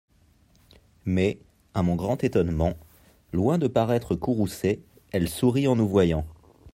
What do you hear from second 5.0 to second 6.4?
Elle sourit en nous voyant!